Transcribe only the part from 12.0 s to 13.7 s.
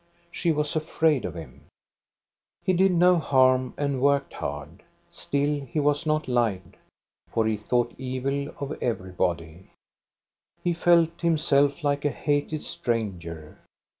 a hated stranger.